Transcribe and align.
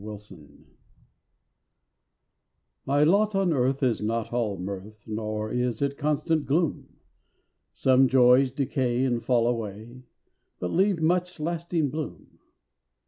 MY 0.03 0.07
LOT 0.17 0.31
My 2.87 3.03
lot 3.03 3.35
on 3.35 3.53
earth 3.53 3.83
is 3.83 4.01
not 4.01 4.33
all 4.33 4.57
mirth, 4.57 5.03
Nor 5.07 5.51
is 5.51 5.79
it 5.83 5.95
constant 5.95 6.47
gloom; 6.47 6.95
Some 7.71 8.07
joys 8.07 8.49
decay 8.51 9.05
and 9.05 9.21
fall 9.21 9.45
away, 9.45 10.01
But 10.59 10.71
leave 10.71 11.03
much 11.03 11.39
lasting 11.39 11.91
bloom. 11.91 12.39